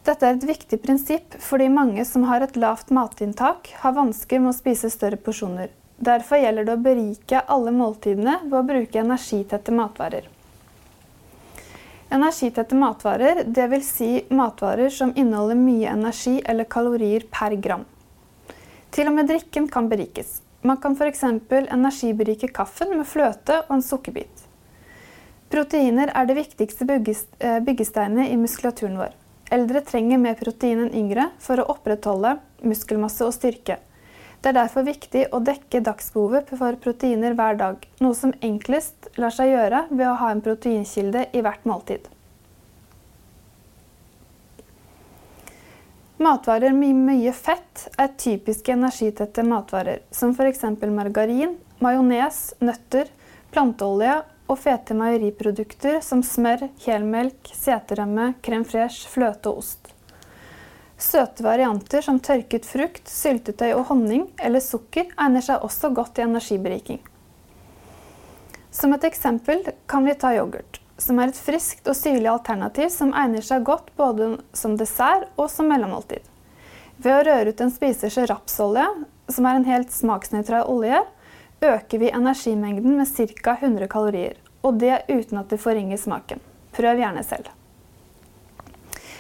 Dette 0.07 0.25
er 0.25 0.39
et 0.39 0.47
viktig 0.49 0.79
prinsipp 0.81 1.37
fordi 1.45 1.67
mange 1.69 2.01
som 2.09 2.25
har 2.25 2.41
et 2.41 2.57
lavt 2.57 2.89
matinntak, 2.89 3.69
har 3.83 3.93
vansker 3.93 4.41
med 4.41 4.55
å 4.55 4.57
spise 4.57 4.89
større 4.89 5.21
porsjoner. 5.21 5.69
Derfor 6.01 6.41
gjelder 6.41 6.65
det 6.65 6.73
å 6.73 6.81
berike 6.81 7.43
alle 7.45 7.75
måltidene 7.75 8.39
ved 8.47 8.57
å 8.57 8.65
bruke 8.65 9.03
energitette 9.03 9.75
matvarer. 9.75 10.25
Energitette 12.09 12.73
matvarer, 12.73 13.43
dvs. 13.45 13.93
Si 13.93 14.11
matvarer 14.33 14.89
som 14.89 15.13
inneholder 15.13 15.59
mye 15.59 15.93
energi 15.93 16.39
eller 16.41 16.65
kalorier 16.65 17.29
per 17.29 17.53
gram. 17.61 17.85
Til 18.89 19.11
og 19.11 19.19
med 19.19 19.29
drikken 19.29 19.69
kan 19.69 19.91
berikes. 19.91 20.39
Man 20.61 20.77
kan 20.77 20.95
f.eks. 20.95 21.23
energiberike 21.23 22.47
kaffen 22.51 22.91
med 22.97 23.07
fløte 23.07 23.61
og 23.69 23.77
en 23.77 23.83
sukkerbit. 23.85 24.45
Proteiner 25.49 26.11
er 26.13 26.27
det 26.27 26.35
viktigste 26.35 26.85
eh, 26.85 27.59
byggesteinet 27.63 28.29
i 28.29 28.37
muskulaturen 28.37 28.99
vår. 28.99 29.15
Eldre 29.55 29.81
trenger 29.81 30.19
mer 30.21 30.35
protein 30.37 30.83
enn 30.83 30.93
yngre 30.93 31.29
for 31.41 31.57
å 31.57 31.69
opprettholde 31.73 32.35
muskelmasse 32.61 33.25
og 33.25 33.33
styrke. 33.33 33.79
Det 34.39 34.51
er 34.51 34.59
derfor 34.59 34.85
viktig 34.87 35.25
å 35.33 35.39
dekke 35.43 35.81
dagsbehovet 35.83 36.51
for 36.59 36.77
proteiner 36.83 37.33
hver 37.39 37.57
dag, 37.59 37.81
noe 38.03 38.15
som 38.15 38.35
enklest 38.45 39.09
lar 39.17 39.33
seg 39.35 39.55
gjøre 39.55 39.87
ved 39.89 40.05
å 40.07 40.15
ha 40.21 40.29
en 40.31 40.43
proteinkilde 40.43 41.25
i 41.33 41.41
hvert 41.43 41.65
måltid. 41.67 42.05
Matvarer 46.19 46.73
med 46.75 46.95
mye 46.95 47.31
fett 47.31 47.85
er 47.95 48.09
typiske 48.19 48.73
energitette 48.73 49.43
matvarer, 49.47 50.01
som 50.11 50.33
f.eks. 50.35 50.65
margarin, 50.91 51.53
majones, 51.79 52.39
nøtter, 52.59 53.07
planteolje 53.55 54.17
og 54.51 54.59
fete 54.59 54.97
meieriprodukter 54.99 56.01
som 56.03 56.19
smør, 56.19 56.65
helmelk, 56.83 57.53
seterømme, 57.55 58.33
crème 58.43 58.67
fraîche, 58.67 59.07
fløte 59.07 59.47
og 59.47 59.61
ost. 59.63 59.93
Søte 60.99 61.45
varianter 61.47 62.03
som 62.03 62.19
tørket 62.19 62.67
frukt, 62.67 63.07
syltetøy 63.07 63.71
og 63.77 63.85
honning 63.93 64.27
eller 64.43 64.59
sukker 64.59 65.07
egner 65.15 65.47
seg 65.47 65.63
også 65.63 65.93
godt 65.95 66.17
til 66.19 66.27
energiberiking. 66.27 66.99
Som 68.75 68.91
et 68.99 69.07
eksempel 69.07 69.63
kan 69.87 70.03
vi 70.03 70.19
ta 70.19 70.35
yoghurt, 70.35 70.83
som 70.99 71.19
er 71.19 71.31
et 71.31 71.39
friskt 71.39 71.87
og 71.87 71.95
syrlig 71.97 72.27
alternativ 72.31 72.91
som 72.93 73.13
egner 73.17 73.45
seg 73.45 73.63
godt 73.67 73.93
både 73.99 74.33
som 74.55 74.75
dessert 74.79 75.29
og 75.39 75.47
som 75.51 75.69
mellommåltid. 75.71 76.25
Ved 76.99 77.15
å 77.15 77.23
røre 77.23 77.53
ut 77.53 77.61
en 77.63 77.71
spiseskje 77.71 78.25
rapsolje, 78.27 78.83
som 79.31 79.47
er 79.47 79.59
en 79.59 79.67
helt 79.69 79.93
smaksnøytral 79.95 80.67
olje, 80.67 80.99
øker 81.63 82.01
vi 82.01 82.11
energimengden 82.11 82.97
med 82.99 83.07
ca. 83.07 83.55
100 83.61 83.87
kalorier. 83.87 84.35
Og 84.61 84.79
det 84.81 85.05
uten 85.07 85.39
at 85.39 85.49
det 85.49 85.61
forringer 85.63 85.97
smaken. 85.97 86.43
Prøv 86.75 86.99
gjerne 86.99 87.23
selv. 87.23 87.47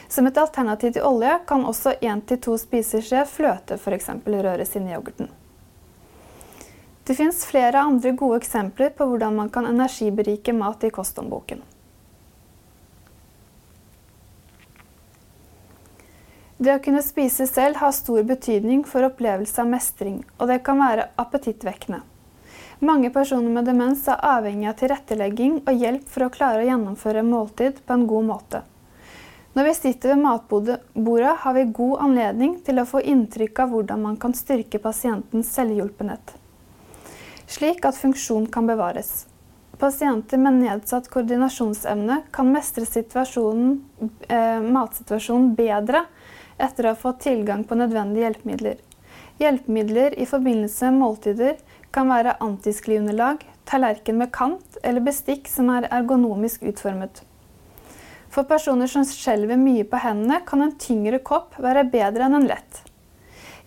Som 0.09 0.27
et 0.27 0.37
alternativ 0.41 0.97
til 0.97 1.05
olje 1.07 1.37
kan 1.47 1.63
også 1.69 1.95
1-2 2.01 2.57
spiseskje 2.65 3.23
fløte 3.29 3.77
f.eks. 3.79 4.09
røres 4.25 4.75
inn 4.75 4.89
i 4.89 4.97
yoghurten. 4.97 5.29
Det 7.09 7.15
fins 7.17 7.39
flere 7.45 7.79
andre 7.81 8.11
gode 8.13 8.37
eksempler 8.37 8.91
på 8.93 9.05
hvordan 9.09 9.33
man 9.33 9.47
kan 9.49 9.65
energiberike 9.65 10.53
mat 10.53 10.83
i 10.85 10.91
kosthåndboken. 10.93 11.63
Det 16.61 16.75
å 16.75 16.81
kunne 16.85 17.01
spise 17.01 17.47
selv 17.49 17.79
har 17.81 17.95
stor 17.97 18.21
betydning 18.29 18.83
for 18.85 19.07
opplevelse 19.07 19.57
av 19.63 19.71
mestring, 19.71 20.19
og 20.37 20.51
det 20.51 20.59
kan 20.67 20.77
være 20.83 21.07
appetittvekkende. 21.23 22.03
Mange 22.85 23.09
personer 23.15 23.57
med 23.57 23.65
demens 23.65 24.05
er 24.05 24.21
avhengig 24.35 24.69
av 24.69 24.75
tilrettelegging 24.83 25.55
og 25.63 25.81
hjelp 25.81 26.11
for 26.13 26.27
å 26.27 26.33
klare 26.35 26.61
å 26.61 26.67
gjennomføre 26.67 27.23
måltid 27.25 27.79
på 27.87 27.95
en 27.95 28.05
god 28.11 28.27
måte. 28.27 28.61
Når 29.57 29.65
vi 29.71 29.73
sitter 29.79 30.13
ved 30.13 30.21
matbordet, 30.27 30.77
har 31.41 31.57
vi 31.57 31.65
god 31.81 32.05
anledning 32.05 32.59
til 32.61 32.77
å 32.77 32.85
få 32.93 33.01
inntrykk 33.01 33.63
av 33.65 33.73
hvordan 33.73 34.05
man 34.05 34.21
kan 34.21 34.37
styrke 34.37 34.77
pasientens 34.83 35.49
selvhjulpenhet, 35.57 36.35
slik 37.49 37.85
at 37.85 37.97
funksjon 37.97 38.47
kan 38.53 38.69
bevares. 38.69 39.25
Pasienter 39.79 40.37
med 40.37 40.59
nedsatt 40.59 41.07
koordinasjonsevne 41.09 42.21
kan 42.35 42.51
mestre 42.51 42.83
eh, 44.27 44.59
matsituasjonen 44.61 45.53
bedre 45.55 46.03
etter 46.59 46.85
å 46.85 46.93
ha 46.93 46.99
fått 46.99 47.23
tilgang 47.23 47.63
på 47.63 47.77
nødvendige 47.79 48.27
hjelpemidler. 48.27 48.81
Hjelpemidler 49.39 50.17
i 50.19 50.27
forbindelse 50.27 50.91
med 50.91 50.99
måltider 50.99 51.55
kan 51.95 52.11
være 52.11 52.35
antiskliunderlag, 52.43 53.45
tallerken 53.65 54.19
med 54.19 54.33
kant 54.35 54.77
eller 54.83 55.05
bestikk 55.05 55.47
som 55.47 55.71
er 55.71 55.87
ergonomisk 55.87 56.67
utformet. 56.67 57.23
For 58.29 58.45
personer 58.45 58.91
som 58.91 59.07
skjelver 59.07 59.57
mye 59.57 59.87
på 59.89 60.03
hendene, 60.03 60.43
kan 60.45 60.61
en 60.61 60.75
tyngre 60.77 61.23
kopp 61.25 61.55
være 61.57 61.87
bedre 61.89 62.27
enn 62.27 62.37
en 62.41 62.51
lett. 62.51 62.83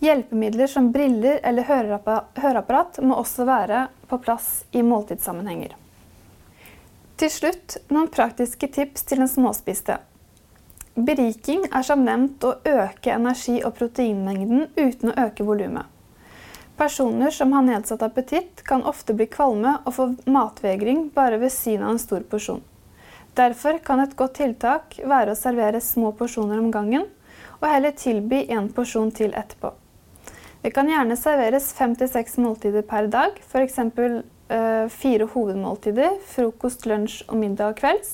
Hjelpemidler 0.03 0.67
som 0.67 0.89
briller 0.93 1.39
eller 1.47 1.63
høreapparat 1.63 2.97
må 3.07 3.15
også 3.23 3.45
være 3.47 3.85
på 4.11 4.17
plass 4.19 4.65
i 4.75 4.81
måltidssammenhenger. 4.83 5.77
Til 7.23 7.31
slutt 7.31 7.77
noen 7.87 8.09
praktiske 8.11 8.67
tips 8.75 9.07
til 9.07 9.23
den 9.23 9.31
småspiste. 9.31 10.01
Beriking 10.99 11.69
er 11.71 11.87
som 11.87 12.03
nevnt 12.03 12.43
å 12.43 12.57
øke 12.67 13.13
energi- 13.15 13.63
og 13.63 13.77
proteinmengden 13.79 14.73
uten 14.75 15.13
å 15.13 15.15
øke 15.29 15.47
volumet. 15.47 15.87
Personer 16.77 17.31
som 17.31 17.55
har 17.55 17.63
nedsatt 17.63 18.03
appetitt, 18.03 18.65
kan 18.67 18.83
ofte 18.83 19.15
bli 19.15 19.29
kvalme 19.31 19.77
og 19.85 19.95
få 20.01 20.09
matvegring 20.27 21.13
bare 21.15 21.39
ved 21.39 21.55
synet 21.55 21.87
av 21.87 21.93
en 21.93 22.03
stor 22.03 22.27
porsjon. 22.27 22.65
Derfor 23.39 23.79
kan 23.87 24.03
et 24.03 24.19
godt 24.19 24.35
tiltak 24.41 24.99
være 24.99 25.37
å 25.37 25.39
servere 25.39 25.81
små 25.81 26.11
porsjoner 26.19 26.59
om 26.59 26.73
gangen, 26.75 27.07
og 27.63 27.71
heller 27.71 27.95
tilby 27.95 28.43
en 28.51 28.67
porsjon 28.75 29.15
til 29.15 29.31
etterpå. 29.31 29.77
Det 30.63 30.71
kan 30.71 30.87
gjerne 30.87 31.17
serveres 31.19 31.73
fem 31.75 31.97
til 31.99 32.07
seks 32.07 32.37
måltider 32.39 32.85
per 32.87 33.09
dag, 33.11 33.39
f.eks. 33.51 33.81
Eh, 34.53 34.87
fire 34.95 35.27
hovedmåltider, 35.33 36.21
frokost, 36.29 36.85
lunsj 36.87 37.23
og 37.27 37.39
middag 37.41 37.73
og 37.73 37.81
kvelds, 37.81 38.13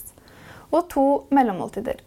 og 0.72 0.86
to 0.92 1.04
mellommåltider. 1.34 2.00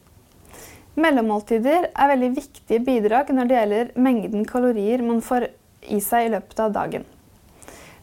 Mellommåltider 0.97 1.91
er 1.91 2.11
veldig 2.11 2.29
viktige 2.35 2.81
bidrag 2.85 3.29
når 3.35 3.49
det 3.49 3.57
gjelder 3.59 3.91
mengden 4.07 4.47
kalorier 4.49 5.03
man 5.05 5.21
får 5.25 5.45
i 5.93 5.99
seg 6.03 6.27
i 6.27 6.31
løpet 6.33 6.63
av 6.63 6.73
dagen. 6.73 7.05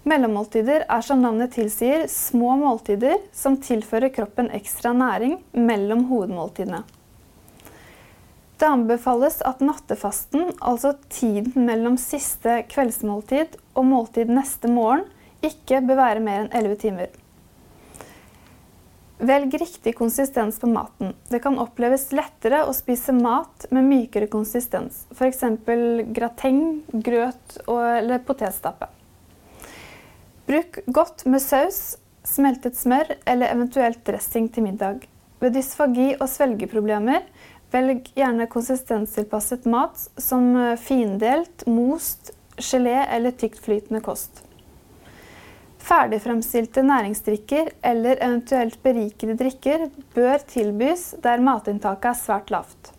Mellommåltider 0.09 0.87
er 0.87 1.03
som 1.05 1.21
navnet 1.25 1.57
tilsier 1.59 2.07
små 2.13 2.55
måltider 2.61 3.19
som 3.35 3.59
tilfører 3.61 4.15
kroppen 4.15 4.53
ekstra 4.57 4.95
næring 4.97 5.41
mellom 5.59 6.07
hovedmåltidene. 6.13 6.85
Det 8.59 8.67
anbefales 8.67 9.39
at 9.47 9.61
nattefasten, 9.63 10.49
altså 10.59 10.97
tiden 11.15 11.69
mellom 11.69 11.95
siste 12.01 12.65
kveldsmåltid 12.73 13.55
og 13.79 13.87
måltid 13.87 14.33
neste 14.35 14.71
morgen, 14.73 15.05
ikke 15.47 15.79
bør 15.87 16.01
være 16.01 16.23
mer 16.25 16.41
enn 16.43 16.51
11 16.51 16.79
timer. 16.83 17.13
Velg 19.19 19.55
riktig 19.61 19.93
konsistens 19.99 20.59
på 20.59 20.67
maten. 20.71 21.13
Det 21.31 21.39
kan 21.43 21.59
oppleves 21.63 22.09
lettere 22.15 22.65
å 22.67 22.75
spise 22.75 23.15
mat 23.15 23.67
med 23.75 23.87
mykere 23.87 24.27
konsistens, 24.31 25.05
f.eks. 25.15 25.43
grateng, 26.15 26.61
grøt 26.91 27.61
eller 27.67 28.23
potetstappe. 28.27 28.91
Bruk 30.51 30.81
godt 30.87 31.27
med 31.31 31.43
saus, 31.43 31.99
smeltet 32.27 32.79
smør 32.79 33.15
eller 33.23 33.55
eventuelt 33.55 34.03
dressing 34.07 34.51
til 34.51 34.67
middag. 34.67 35.07
Ved 35.39 35.55
dysfagi 35.55 36.13
og 36.17 36.27
svelgeproblemer, 36.31 37.27
velg 37.73 38.11
gjerne 38.17 38.49
konsistenstilpasset 38.51 39.65
mat 39.69 40.09
som 40.17 40.51
eh, 40.57 40.77
findelt, 40.81 41.67
most, 41.67 42.33
gelé 42.57 43.05
eller 43.07 43.31
tyktflytende 43.31 44.01
kost. 44.05 44.45
Ferdigfremstilte 45.89 46.83
næringsdrikker 46.85 47.71
eller 47.83 48.19
eventuelt 48.21 48.83
berikede 48.83 49.39
drikker 49.41 49.87
bør 50.15 50.43
tilbys 50.51 51.15
der 51.25 51.41
matinntaket 51.41 52.11
er 52.11 52.19
svært 52.19 52.51
lavt. 52.53 52.91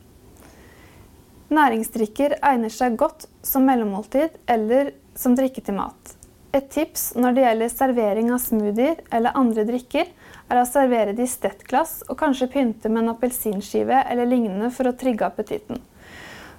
Næringsdrikker 1.53 2.37
egner 2.45 2.73
seg 2.73 2.97
godt 2.97 3.27
som 3.45 3.65
mellommåltid 3.65 4.37
eller 4.49 4.93
som 5.17 5.35
drikke 5.37 5.61
til 5.65 5.77
mat. 5.77 6.15
Et 6.53 6.65
tips 6.69 7.11
når 7.17 7.35
det 7.35 7.45
gjelder 7.45 7.71
servering 7.73 8.31
av 8.33 8.41
smoothier 8.41 9.01
eller 9.13 9.37
andre 9.37 9.65
drikker, 9.69 10.09
er 10.49 10.59
å 10.59 10.67
servere 10.67 11.13
det 11.13 11.27
i 11.27 11.29
stettglass 11.29 12.01
og 12.09 12.17
kanskje 12.19 12.49
pynte 12.51 12.89
med 12.89 13.03
en 13.03 13.13
appelsinskive 13.13 14.03
eller 14.09 14.29
lignende 14.29 14.71
for 14.73 14.89
å 14.89 14.95
trigge 14.97 15.27
appetitten. 15.27 15.81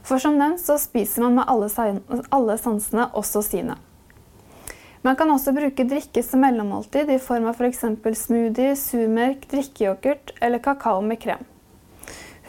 For 0.06 0.22
som 0.22 0.38
nevnt 0.38 0.62
så 0.62 0.78
spiser 0.80 1.26
man 1.26 1.36
med 1.40 1.50
alle, 1.50 1.68
alle 2.30 2.56
sansene, 2.58 3.10
også 3.12 3.42
sine. 3.44 3.76
Man 5.02 5.16
kan 5.16 5.30
også 5.32 5.54
bruke 5.56 5.86
drikke 5.88 6.22
som 6.24 6.42
mellommåltid 6.44 7.08
i 7.12 7.20
form 7.22 7.48
av 7.48 7.60
f.eks. 7.60 7.84
smoothie, 8.20 8.74
surmelk, 8.76 9.46
drikkeyoghurt 9.48 10.34
eller 10.40 10.60
kakao 10.60 11.00
med 11.04 11.20
krem. 11.22 11.44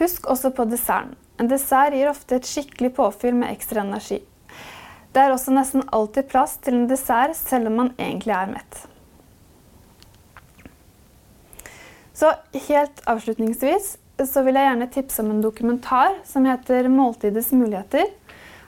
Husk 0.00 0.28
også 0.28 0.52
på 0.52 0.66
desserten. 0.68 1.16
En 1.40 1.48
dessert 1.48 1.96
gir 1.96 2.10
ofte 2.10 2.36
et 2.36 2.46
skikkelig 2.46 2.92
påfyll 2.94 3.34
med 3.34 3.50
ekstra 3.54 3.82
energi. 3.82 4.20
Det 5.12 5.20
er 5.20 5.32
også 5.32 5.52
nesten 5.52 5.84
alltid 5.92 6.28
plass 6.28 6.58
til 6.64 6.76
en 6.76 6.88
dessert 6.88 7.36
selv 7.36 7.72
om 7.72 7.80
man 7.80 7.90
egentlig 7.98 8.36
er 8.36 8.52
mett. 8.52 8.82
Så 12.14 12.32
helt 12.68 13.04
avslutningsvis 13.08 13.96
så 14.28 14.42
vil 14.44 14.58
jeg 14.58 14.68
gjerne 14.68 14.90
tipse 14.92 15.22
om 15.22 15.30
en 15.32 15.44
dokumentar 15.44 16.18
som 16.28 16.44
heter 16.44 16.88
'Måltidets 16.88 17.52
muligheter'. 17.52 18.10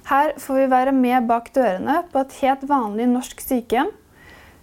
Her 0.04 0.32
får 0.38 0.54
vi 0.54 0.70
være 0.70 0.92
med 0.92 1.26
bak 1.26 1.52
dørene 1.54 2.02
på 2.12 2.20
et 2.20 2.32
helt 2.42 2.64
vanlig 2.68 3.06
norsk 3.08 3.40
sykehjem. 3.40 3.92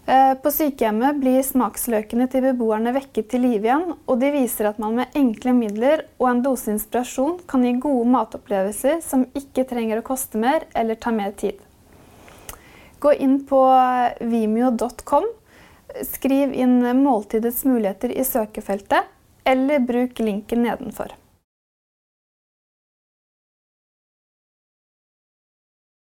Eh, 0.05 0.33
på 0.33 0.51
sykehjemmet 0.51 1.19
blir 1.21 1.41
smaksløkene 1.45 2.27
til 2.29 2.41
beboerne 2.41 2.93
vekket 2.93 3.29
til 3.29 3.41
live 3.45 3.69
igjen, 3.69 3.93
og 4.07 4.19
de 4.21 4.31
viser 4.33 4.69
at 4.69 4.79
man 4.81 4.95
med 4.97 5.17
enkle 5.17 5.53
midler 5.53 6.05
og 6.19 6.29
en 6.29 6.41
dose 6.41 6.71
inspirasjon 6.73 7.39
kan 7.47 7.65
gi 7.65 7.73
gode 7.79 8.07
matopplevelser 8.09 9.01
som 9.05 9.27
ikke 9.37 9.67
trenger 9.69 10.01
å 10.01 10.05
koste 10.05 10.41
mer 10.41 10.65
eller 10.75 10.95
ta 10.95 11.13
mer 11.13 11.31
tid. 11.37 11.61
Gå 13.01 13.13
inn 13.17 13.39
på 13.49 13.61
vimeo.com 14.21 15.29
skriv 16.07 16.53
inn 16.53 16.79
måltidets 17.03 17.65
muligheter 17.65 18.11
i 18.11 18.23
søkefeltet, 18.27 19.09
eller 19.43 19.79
bruk 19.79 20.19
linken 20.19 20.63
nedenfor. 20.63 21.15